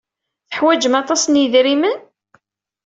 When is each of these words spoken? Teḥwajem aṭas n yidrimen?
Teḥwajem 0.49 0.93
aṭas 1.01 1.23
n 1.27 1.39
yidrimen? 1.41 1.97